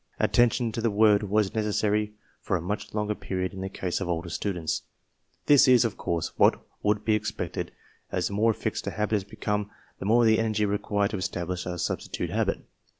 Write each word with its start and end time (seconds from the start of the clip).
Attention 0.19 0.71
to 0.71 0.81
the 0.81 0.89
word 0.89 1.21
was 1.21 1.53
necessary 1.53 2.15
for 2.41 2.57
a 2.57 2.61
much 2.61 2.91
longer 2.95 3.13
period 3.13 3.53
in 3.53 3.61
the 3.61 3.69
case 3.69 4.01
of 4.01 4.09
older 4.09 4.29
students. 4.31 4.81
This 5.45 5.67
is, 5.67 5.85
of 5.85 5.95
course, 5.95 6.31
what 6.39 6.59
would 6.81 7.05
be 7.05 7.13
expected, 7.13 7.71
as 8.11 8.25
the 8.25 8.33
more 8.33 8.51
fixed 8.53 8.87
a 8.87 8.89
habit 8.89 9.13
has 9.17 9.23
become 9.23 9.69
the 9.99 10.05
more 10.05 10.25
the 10.25 10.39
energy 10.39 10.65
required 10.65 11.11
to 11.11 11.17
establish 11.17 11.67
a 11.67 11.77
substitute 11.77 12.31
habit. 12.31 12.65